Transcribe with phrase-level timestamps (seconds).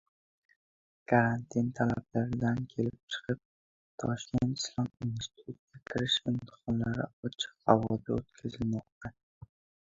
[1.09, 3.41] Karantin talablaridan kelib chiqib
[4.05, 9.15] Toshkent islom institutida kirish imtihonlari ochiq havoda o‘tkazilmoqda.